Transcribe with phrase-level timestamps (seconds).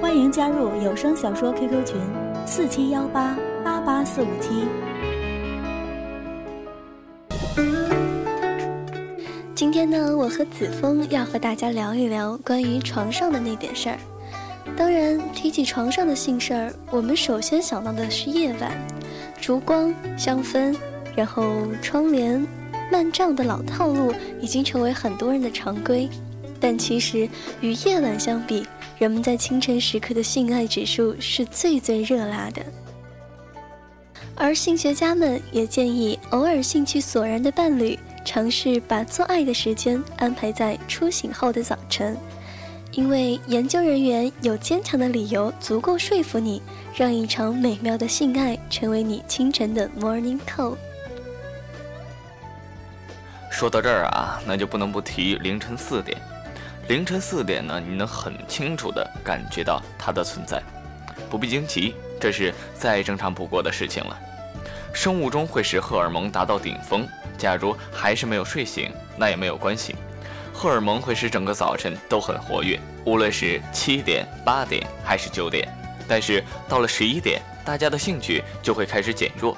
[0.00, 2.00] 欢迎加入有声小说 QQ 群：
[2.44, 4.66] 四七幺八八八四五七。
[9.54, 13.98] 今天呢，我和子枫要和大家聊一聊关于床上的那点事儿。
[14.76, 18.72] 当然，提起床上的性事儿，我们首先想到的是夜晚，
[19.40, 20.76] 烛光、香氛，
[21.14, 22.44] 然后窗帘、
[22.90, 26.08] 幔帐的老套路已经成为很多人的常规。
[26.62, 27.28] 但其实
[27.60, 28.64] 与夜晚相比，
[28.98, 32.62] 人们在清晨时刻的性爱指数是最最热辣的。
[34.36, 42.16] 而性学家们也建议，偶尔兴趣索然的伴侣尝试把做爱的时间安排在出醒后的早晨。
[42.92, 46.62] 因为研究人员有坚强的理由，足够说服你，
[46.94, 50.76] 让一场美妙的性爱成为你清晨的 morning call。
[53.50, 56.16] 说到这儿啊，那就不能不提凌晨四点。
[56.92, 60.62] 凌晨四点呢，你能很清楚地感觉到它的存在，
[61.30, 64.18] 不必惊奇，这是再正常不过的事情了。
[64.92, 69.96] 生物钟会使荷尔蒙达到顶峰，假如还是没有睡醒，那也没有关系。
[70.52, 75.66] 荷尔蒙会使整个早晨都很活跃，无论是七点、八点还是九点。
[76.06, 79.56] 但是到了十一点，大家的兴趣就会开始减弱。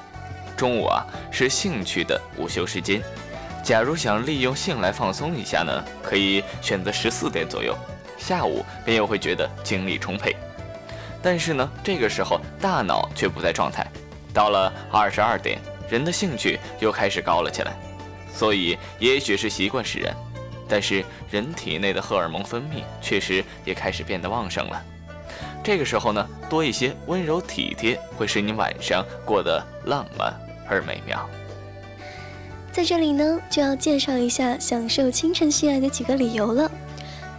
[0.57, 3.03] 中午啊是兴趣的午休时间，
[3.65, 7.75] 假如想利用性来放松一下呢，可以选择十四点左右，
[8.19, 10.37] 下午便又会觉得精力充沛。
[11.23, 13.87] 但是呢，这个时候大脑却不在状态。
[14.35, 17.73] 到了二十二点，人的兴趣又开始高了起来。
[18.31, 20.15] 所以也许是习惯使然。
[20.69, 24.83] 但是人体内的荷尔蒙分泌确实也开始变得旺盛了。
[25.62, 30.35] 这个时候呢，多一些温柔体贴，会使你晚上过得浪漫
[30.69, 31.27] 而美妙。
[32.75, 36.69] 在这里呢，就要介绍一下享受清晨性爱的几个理由了。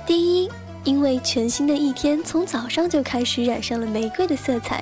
[0.08, 0.50] 第一，
[0.86, 4.81] 因为全新的一天从早上就开始染上了玫瑰的色彩，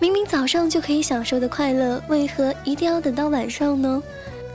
[0.00, 4.02] 明明早上就可以享受的快乐，为何一定要等到晚上呢？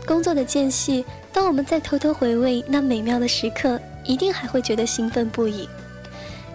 [0.06, 1.06] 工作的间隙。
[1.32, 5.70] 当我们在偷偷回味那美妙的时刻，一定还会觉得兴奋不已。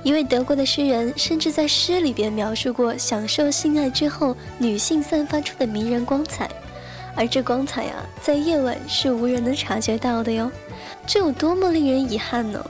[0.02, 6.50] 一位德国的诗人甚至在诗里边描述过享受性爱之后女性散发出的迷人光彩，
[7.14, 10.50] 而这光彩啊，在夜晚是无人能察觉到的哟。
[11.06, 12.64] 这有多么令人遗憾呢？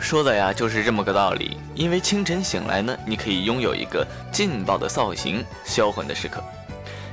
[0.00, 1.58] 说的呀，就是这么个道理。
[1.74, 6.42] 因为清晨醒来呢，你可以拥有一个劲爆的造型，销魂的时刻，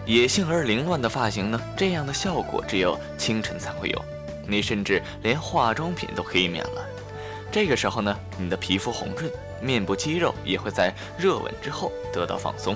[0.06, 4.06] 野性而凌乱的发型呢，这样的效果只有清晨才会有。
[4.48, 6.86] 你甚至连化妆品都可以免了。
[7.52, 12.76] 这个时候呢，你的皮肤红润，面部肌肉也会在热吻之后得到放松，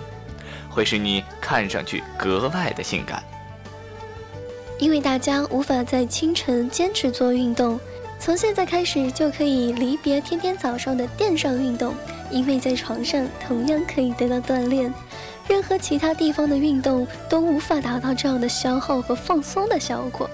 [0.70, 3.24] 会使你看上去格外的性感。
[4.80, 7.80] 因为大家无法在清晨坚持做运动，
[8.18, 11.94] 从现在开始就可以离别天天早上的垫上运动，
[12.32, 14.92] 因为在床上同样可以得到锻炼。
[15.48, 20.30] 任何其他地方的运动都无法达到这样的消耗和放松的效果。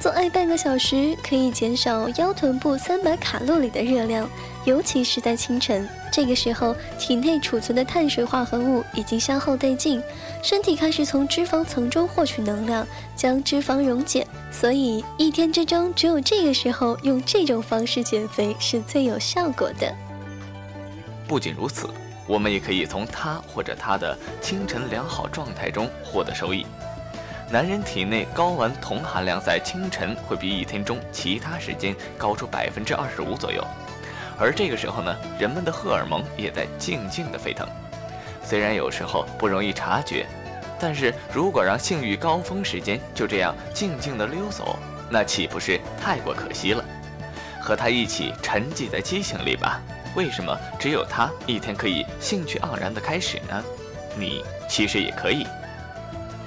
[0.00, 4.30] 做爱半个小时可以减少腰臀部三百卡路里的热量，
[4.64, 10.00] 尤其是在清晨，这个时候体内储存的碳水化合物已经消耗殆尽，
[10.40, 12.86] 身体开始从脂肪层中获取能量，
[13.16, 14.24] 将脂肪溶解。
[14.52, 19.92] 所以一天之中只有这个时候用这种方式减肥是最有效果的。
[21.26, 21.90] 不仅如此，
[22.28, 26.64] 我们也可以从他或者他的清晨良好状态中获得收益。
[27.50, 33.64] 男人体内睾丸酮含量在清晨会比一天中其他时间高出百分之二十五左右，
[34.38, 37.66] 而这个时候呢，人们的荷尔蒙也在静静的沸腾。
[38.44, 40.26] 虽然有时候不容易察觉，
[40.78, 44.78] 但是如果让性欲高峰时间就这样静静的溜走，
[45.08, 46.84] 那岂不是太过可惜了？
[47.62, 49.80] 和他一起沉寂在激情里吧。
[50.14, 53.64] 为什么只有他一天可以兴趣盎然的开始呢？
[54.18, 55.46] 你其实也可以。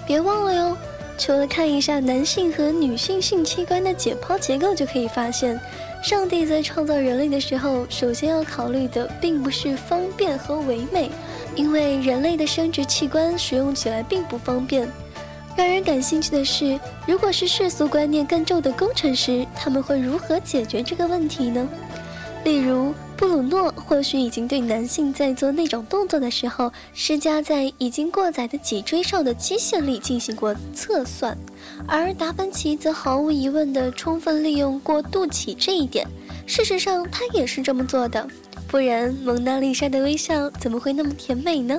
[0.06, 0.78] 别忘了哟。
[1.22, 5.62] 除了看一下男性和女性性器官的解剖结构，就可以发现，
[6.02, 11.12] 上帝在创造人类的时候，首先要考虑的并不是方便和唯美，
[11.56, 14.90] 因为人类的生殖器官使用起来并不方便。
[15.56, 21.70] 让人感兴趣的是，如果是世俗观念更重的工程师，他们会如何解决这个问题呢？
[22.44, 22.94] 例如。
[23.18, 31.38] 布鲁诺或许已经对男性在做那种动作的时候施加在已经过载的脊椎上的机械力进行过测算，
[31.88, 36.08] 而达芬奇则毫无疑问地充分利用过肚脐这一点。
[36.48, 38.28] 事实上，他也是这么做的，
[38.68, 41.78] 不然蒙娜丽莎的微笑怎么会那么甜美呢？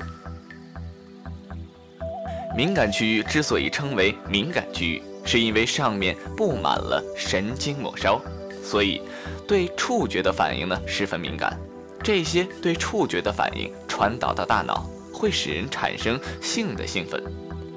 [2.57, 8.21] 敏感区域之所以称为敏感区域，是因为上面布满了神经末梢，
[8.63, 9.03] 所以。
[9.47, 11.55] 对触觉的反应呢十分敏感，
[12.03, 17.23] 这些对触觉的反应传导到大脑，会使人产生性的兴奋。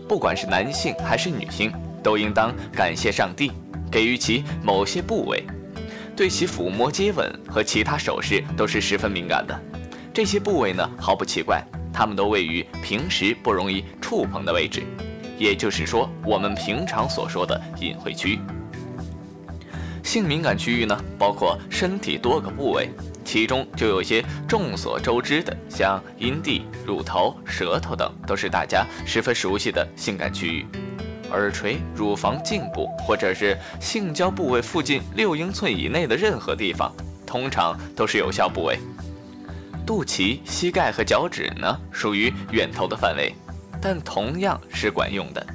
[0.08, 3.52] 不管是男性还是女性，都应当感谢上帝，
[3.92, 5.44] 给予其某些部位，
[6.16, 9.60] 对其抚摸、接吻和其他手势都是十分敏感的。
[10.14, 11.62] 这些部位呢，毫不奇怪，
[11.92, 14.84] 它们都位于平时不容易触碰的位置，
[15.38, 18.40] 也就是说，我们平常所说的隐晦区。
[20.06, 22.92] 性敏感区域呢，包括身体多个部位。
[23.26, 30.66] 其中就有些众所周知的，像阴蒂、乳头、舌头等，都是大家十分熟悉的性感区域。
[31.32, 36.94] 耳垂、乳房颈部或者是性交部位附近六英寸以内的任何地方，
[37.26, 38.78] 通常都是有效部位。
[39.88, 43.34] 肚脐、膝盖和脚趾呢，属于远投的范围，
[43.82, 45.46] 但同样是管用的。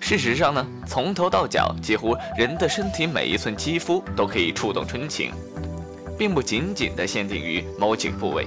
[0.00, 5.30] 事实上呢，从头到脚，几乎人的身体每一寸肌肤都可以触动春情。
[6.18, 8.44] 并不仅仅的限定于某几部位，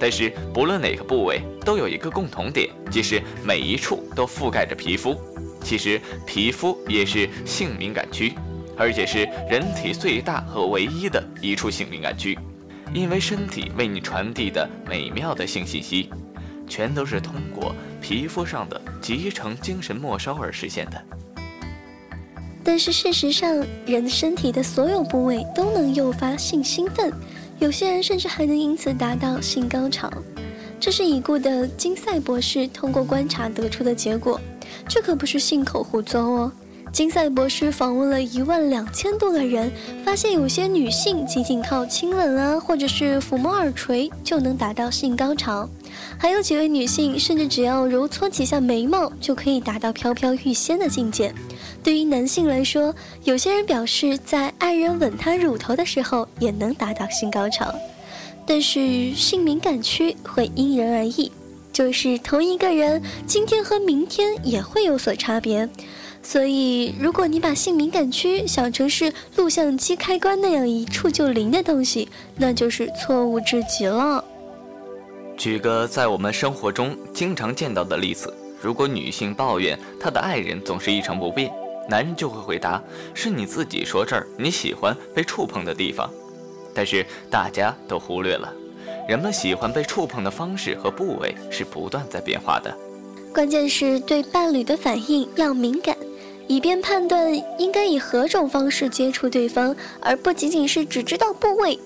[0.00, 5.16] 但是不论哪个部位都有一个共同点，即是每一处都覆盖着皮肤。
[5.62, 8.32] 其实皮肤也是性敏感区，
[8.76, 12.36] 而且是人体最大和唯一的一处性敏感区，
[12.92, 16.10] 因为身体为你传递的美妙的性信息，
[16.68, 21.02] 全都是通过皮肤上的集成精神末梢而实现的。
[22.62, 27.10] 但是事实上，人身体的所有部位都能诱发性兴奋，
[27.58, 30.12] 有些人甚至还能因此达到性高潮。
[30.78, 34.38] 这是已故的金赛博士通过观察得出的结果，
[34.86, 36.52] 这可不是信口胡诌哦。
[36.92, 39.70] 金赛博士访问了一万两千多个人，
[40.04, 45.68] 发现有些女性仅仅靠亲吻啊，或者是抚摸耳垂就能达到性高潮，
[46.18, 51.32] 还有几位女性甚至只要揉搓几下眉毛就可以达到飘飘欲仙的境界。
[51.84, 52.92] 对于男性来说，
[53.22, 57.72] 有些人表示在爱人吻他乳头的时候也能达到性高潮，
[58.44, 61.30] 但是性敏感区会因人而异，
[61.72, 65.68] 就是同一个人今天和明天也会有所差别。
[66.22, 74.22] 所以，如果你把性敏感区想成是录像机开关那样一触就灵的东西，那就是错误至极了。
[75.36, 81.50] 举个在我们生活中经常见到的例子：如果女性抱怨她的爱人总是一成不变。
[81.90, 82.82] 男人就会回答
[83.14, 86.10] ：“是你自己说这儿你喜欢被触碰的地方。”
[86.74, 88.52] 但是大家都忽略了，
[89.08, 92.76] 人们喜欢被触碰的方式和部位是不断在变化的。
[93.32, 95.96] 关键是对伴侣的反应要敏感，
[96.48, 101.78] 以便判断应该以何种方式接触对方，而不仅仅是只知道部位。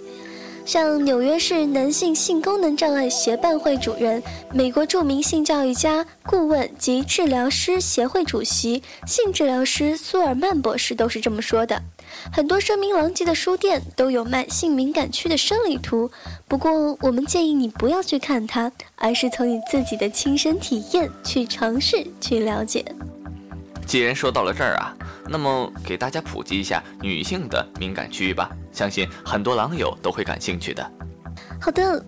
[0.64, 4.22] 像纽约市男性性功能障碍协办会主任、
[4.52, 11.82] 美国著名性教育家、顾问及治疗师协会主席、性治疗师苏尔曼博士都是这么说的。
[12.32, 16.08] 很多声名狼藉的书店都有卖性敏感区的生理图，
[16.46, 22.84] 不过我们建议你不要去看它，而是从你自己的亲身体验去尝试去了解。
[23.92, 24.96] 既然说到了这儿啊，
[25.28, 30.90] 那么给大家普及一下女性的敏感区域吧，相信很多狼友都会感兴趣的。
[31.60, 32.02] 好的，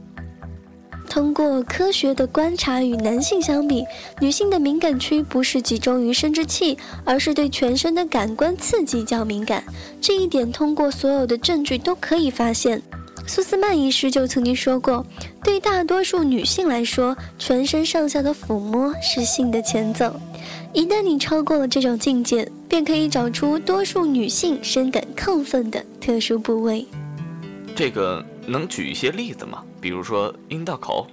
[1.11, 3.85] 通过科学的观察，与男性相比，
[4.19, 9.63] 女性的敏感区不是集中于生殖器，而是对全身的感官刺激较敏感。
[10.01, 12.81] 这一点通过所有的证据都可以发现。
[13.27, 15.05] 苏斯曼医师就曾经说过，
[15.43, 20.15] 对大多数女性来说，全身上下的抚摸是性的前奏。
[20.73, 26.87] 一旦你超过了这种境界，便可以找出多数女性深感亢奋的特殊部位。
[27.75, 29.63] 这个能举一些例子吗？
[29.81, 31.07] 比如说阴道口。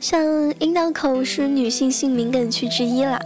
[0.00, 0.24] 像
[0.58, 3.20] 阴道口是女性性敏感区之一啦，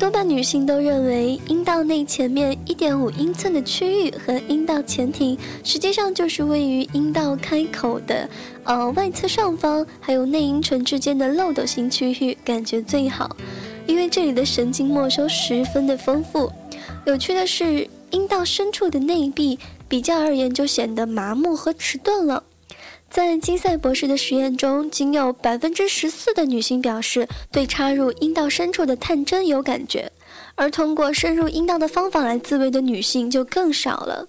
[0.00, 8.26] 多半女性都认为阴道内前面一点五英寸的区域和阴道前庭，实际上就是位于阴道开口的
[8.64, 13.36] 呃外侧上方，还有内阴唇之间的漏斗形区域，感觉最好。
[13.86, 16.50] 因为这里的神经末梢十分的丰富，
[17.04, 22.42] 有趣的是，阴道深处的内壁比较而言就显得麻木和迟钝了。
[23.10, 30.12] 在金赛博士的实验中，仅有百分之十四的女性表示对插入阴道深处的探针有感觉，
[30.54, 34.28] 而通过深入阴道的方法来自慰的女性就更少了。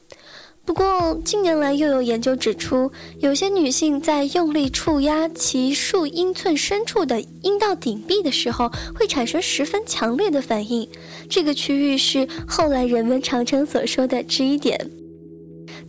[0.66, 10.90] 不过，近年来又有研究指出，有些女性在用力触压其数英寸深处的阴道顶壁的时候，会产生十分强烈的反应。
[11.30, 14.90] 这个区域是后来人们常常所说的 G 点。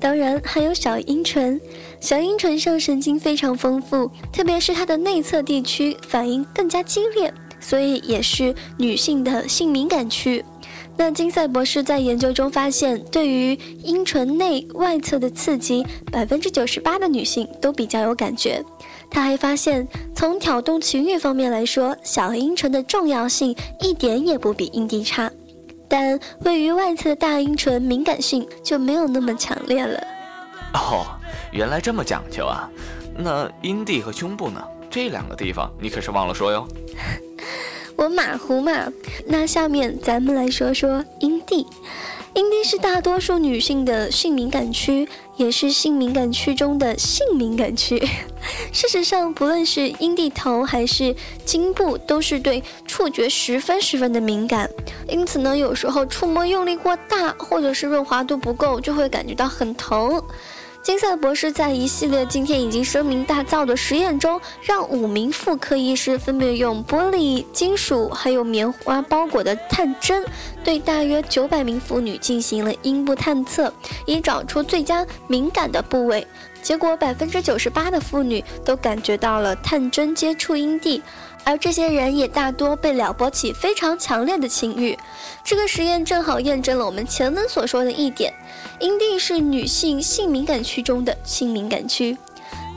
[0.02, 1.60] 当然，还有小阴唇。
[2.00, 10.44] 小阴唇上神经非常丰富，特别是它的内侧地区反应更加激烈，所以也是女性的性敏感区。
[10.96, 18.60] 那金赛博士在研究中发现，对于阴唇内外侧的刺激，百分之九十八的女性都比较有感觉。
[19.08, 25.30] 他还发现，从挑动情欲方面来说，小阴唇的重要性一点也不比阴蒂差，
[25.92, 30.02] 但位于外侧的大阴唇敏感性就没有那么强烈了。
[30.72, 31.04] 哦，
[31.50, 32.66] 原来这么讲究啊！
[33.14, 34.64] 那阴蒂和胸部呢？
[34.88, 36.66] 这两个地方你可是忘了说哟。
[37.94, 38.72] 我马虎嘛。
[39.26, 41.66] 那下面咱们来说说阴蒂。
[42.34, 48.02] 阴蒂是大多数女性的性敏感区，也是性敏感区中的性敏感区。
[48.72, 54.68] 事实上，不论是阴蒂头还是颈部，都是对触觉十分十分的敏感。
[55.08, 60.22] 因此呢，有时候触摸用力过大，或者是润滑度不够，就会感觉到很疼。
[60.82, 70.24] 金赛博士在一系列今天已经声名大噪的实验中，让五名妇科医师分别用玻璃、金属还有棉花包裹的探针，
[70.64, 73.72] 对大约九百名妇女进行了阴部探测，
[74.06, 76.26] 以找出最佳敏感的部位。
[76.62, 81.02] 结果，百分之九十八的妇女都感觉到了探针接触阴蒂。
[81.44, 84.96] 而这些人也大多被撩拨起非常强烈的情欲。
[85.42, 88.32] 这个实验正好验证了我们前文所说的一点：
[88.78, 92.16] 阴蒂是女性性敏感区中的性敏感区。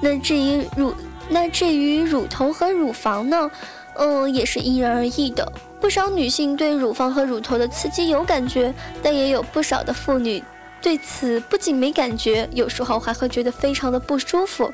[0.01, 0.95] 那至于乳，
[1.29, 3.51] 那至于乳头和乳房呢？
[3.97, 5.49] 嗯，也是因人而异的。
[5.79, 8.73] 不少女性对乳房和乳头的刺激有感觉，
[9.03, 10.43] 但也有不少的妇女
[10.85, 14.71] 对此不仅没感觉，有时候还会觉得非常的不舒服。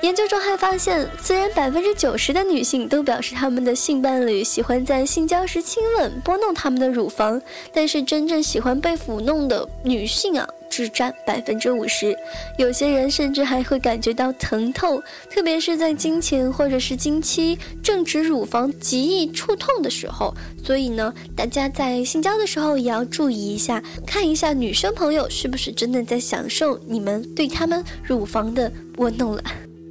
[0.00, 12.14] 研究中还发现，虽然百分之九十的女性都表示她们的性伴侣喜欢在性交时亲吻、拨弄她们的乳房，但是真正喜欢被抚弄的女性啊，只占百分之五十。
[12.58, 20.34] 有些人甚至还会感觉到疼痛，特别是在经前或者是经期正值乳房极易触痛的时候。
[20.62, 29.42] 所以呢，大家在性交的时候也要注意一下，看一下女生朋友是不是真的在享受你们对她们乳房的拨弄了。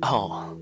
[0.03, 0.55] 哦，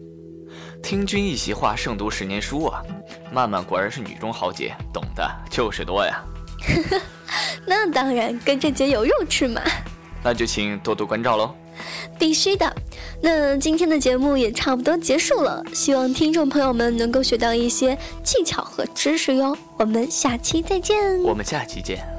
[0.81, 2.81] 听君一席话，胜读十年书啊！
[3.29, 6.23] 曼曼果然是女中豪杰，懂的就是多呀。
[7.65, 9.61] 那当然，跟着姐有肉吃嘛。
[10.23, 11.53] 那就请多多关照喽。
[12.19, 12.71] 必须的。
[13.21, 19.57] 那今天的节目也差不多结束了，希望听众朋友们能够学到一些技巧和知识哟。
[19.77, 21.19] 我们下期再见。
[21.23, 22.12] 我们下期见。